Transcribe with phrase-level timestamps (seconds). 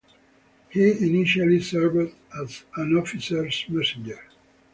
[0.69, 4.19] He initially served as an officers' messenger.